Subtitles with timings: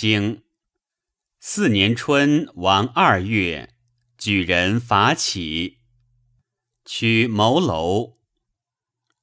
[0.00, 0.44] 经
[1.40, 3.74] 四年春，王二月，
[4.16, 5.80] 举人伐起，
[6.86, 8.18] 取谋楼。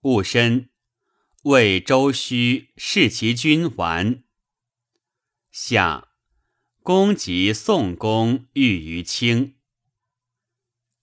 [0.01, 0.69] 戊申，
[1.45, 4.23] 为周须弑其君完。
[5.49, 6.09] 夏，
[6.83, 9.55] 公及宋公遇于清。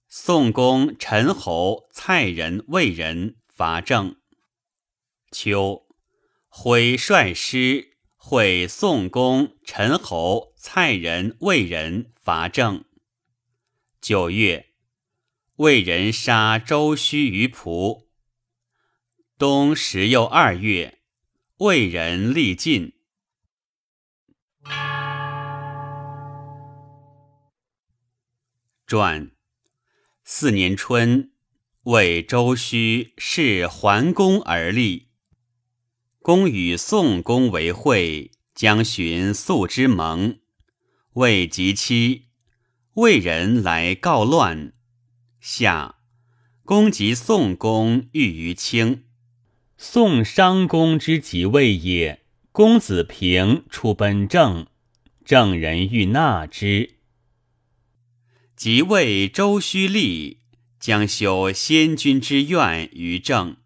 [0.08, 4.14] 宋公陈侯蔡人魏人伐郑。
[5.32, 5.88] 秋，
[6.46, 7.93] 毁率师。
[8.26, 12.86] 会宋公、陈侯、蔡人、魏人伐郑。
[14.00, 14.70] 九月，
[15.56, 18.08] 魏人杀周须于蒲。
[19.36, 21.00] 冬十又二月，
[21.58, 22.94] 魏人立晋。
[28.86, 29.32] 传
[30.24, 31.30] 四年春，
[31.82, 35.10] 为周须是桓公而立。
[36.26, 40.38] 公与宋公为会，将寻素之盟。
[41.16, 42.28] 未及期，
[42.94, 44.72] 魏人来告乱。
[45.38, 45.96] 夏，
[46.64, 49.04] 公及宋公遇于清。
[49.76, 52.24] 宋商公之即位也。
[52.52, 54.66] 公子平出奔郑，
[55.26, 56.94] 郑人欲纳之。
[58.56, 60.40] 即位周须立，
[60.80, 63.58] 将修先君之愿于郑。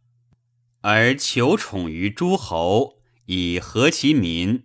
[0.80, 4.64] 而求宠于诸侯，以和其民。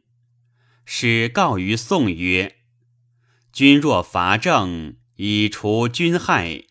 [0.85, 2.57] 使告于宋曰
[3.51, 6.65] ：“君若伐郑，以除君害，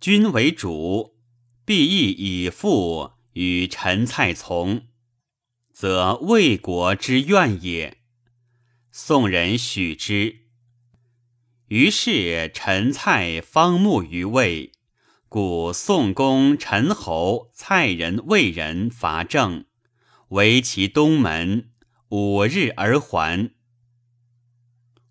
[0.00, 1.16] 君为主，
[1.64, 4.86] 必亦以父与陈蔡从，
[5.72, 7.98] 则魏国之愿也。”
[8.92, 10.40] 宋人许之。
[11.68, 14.72] 于是陈蔡方慕于魏。
[15.32, 19.64] 故宋公、陈侯、蔡人、魏人伐郑，
[20.28, 21.70] 围其东门，
[22.10, 23.50] 五日而还。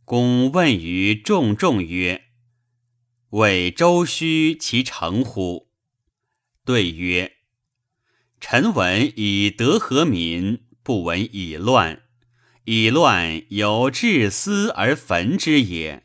[0.06, 2.26] 公问于众众曰
[3.34, 5.72] ：“为周须其城乎？”
[6.64, 7.38] 对曰
[8.40, 12.04] ：“臣闻以德和民，不闻以乱。
[12.66, 16.04] 以乱有治私而焚之也。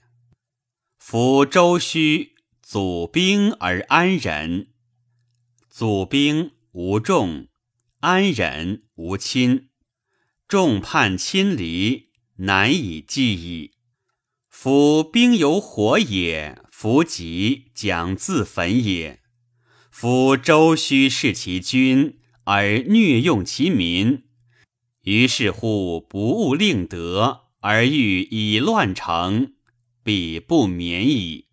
[0.97, 2.33] 夫周须。”
[2.69, 4.71] 祖兵而安忍，
[5.71, 7.47] 祖兵无众，
[8.01, 9.69] 安忍无亲，
[10.49, 13.71] 众叛亲离，难以计矣。
[14.49, 19.21] 夫兵有火也，夫己将自焚也。
[19.93, 24.25] 夫周须弑其君而虐用其民，
[25.03, 29.55] 于是乎不务令德而欲以乱成，
[30.03, 31.46] 彼不免矣。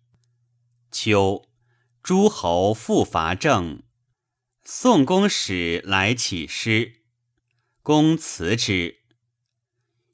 [0.94, 1.48] 秋，
[2.04, 3.82] 诸侯复伐郑，
[4.62, 7.02] 宋公使来乞师，
[7.82, 9.00] 公辞之。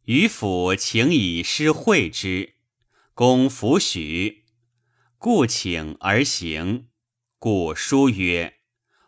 [0.05, 2.55] 于府请以师会之，
[3.13, 4.47] 公弗许，
[5.19, 6.89] 故请而行。
[7.39, 8.61] 故书曰：“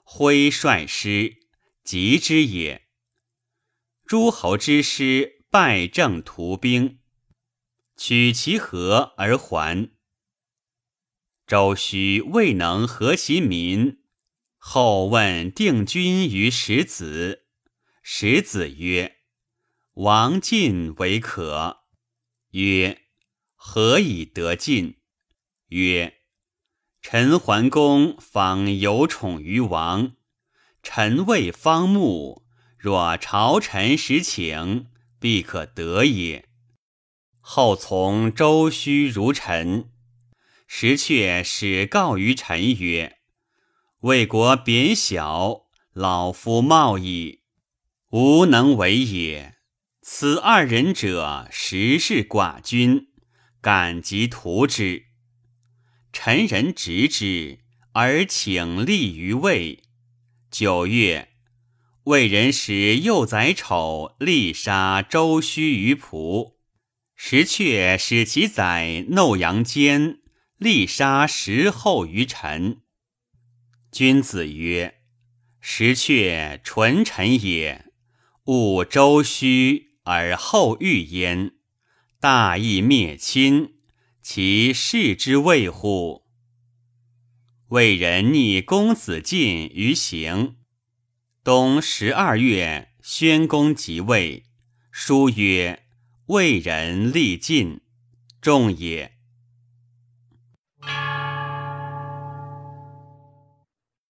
[0.04, 1.38] 挥率师，
[1.82, 2.82] 及之也。”
[4.04, 6.98] 诸侯之师败郑屠兵，
[7.96, 9.90] 取其河而还。
[11.52, 13.98] 周须未能和其民，
[14.56, 17.42] 后问定君于石子。
[18.02, 19.16] 石子曰
[19.92, 21.80] ：“王晋为可。”
[22.52, 23.02] 曰
[23.54, 24.96] ：“何以得晋？”
[25.68, 26.20] 曰
[27.02, 30.14] ：“陈桓公方有宠于王，
[30.82, 32.46] 臣未方穆，
[32.78, 34.86] 若朝臣实请，
[35.20, 36.48] 必可得也。
[37.40, 39.90] 后从周须如臣。”
[40.66, 43.18] 时却使告于臣曰
[44.00, 47.42] ：“魏国贬小，老夫冒矣，
[48.10, 49.56] 无能为也。
[50.00, 53.08] 此二人者，实是寡君，
[53.60, 55.04] 敢即图之。
[56.12, 57.60] 臣人执之，
[57.92, 59.84] 而请立于魏。
[60.50, 61.28] 九月，
[62.04, 66.58] 魏人使幼宰丑力杀周须于蒲，
[67.14, 70.18] 时却使其宰耨阳间。”
[70.62, 72.82] 立杀石后于臣。
[73.90, 75.00] 君子曰
[75.60, 77.86] ：“石却纯臣也，
[78.44, 81.52] 勿周须而后遇焉。
[82.20, 83.74] 大义灭亲，
[84.22, 86.22] 其事之谓乎？”
[87.70, 90.56] 魏人逆公子晋于行。
[91.42, 94.44] 冬十二月，宣公即位。
[94.90, 95.84] 书曰
[96.26, 97.80] ：“魏人立晋，
[98.40, 99.18] 众也。”